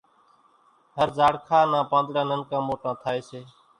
[0.95, 3.39] هر زاڙکا نان پانۮڙان ننڪان موٽان ٿائيَ سي۔